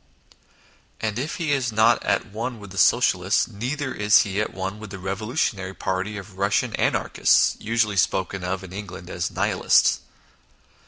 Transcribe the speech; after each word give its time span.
And 0.99 1.19
if 1.19 1.35
he 1.35 1.51
is 1.53 1.71
not 1.71 2.01
at 2.03 2.25
one 2.25 2.59
with 2.59 2.71
the 2.71 2.79
Socialists, 2.79 3.47
neither 3.47 3.93
is 3.93 4.21
he 4.23 4.41
at 4.41 4.51
one 4.51 4.79
with 4.79 4.89
the 4.89 4.97
Eevolutionary 4.97 5.77
party 5.77 6.17
of 6.17 6.29
Kussian 6.35 6.71
Anar 6.75 7.11
chists 7.13 7.55
usually 7.59 7.97
spoken 7.97 8.43
of 8.43 8.63
in 8.63 8.73
England 8.73 9.11
as" 9.11 9.29
Nihilists." 9.29 9.99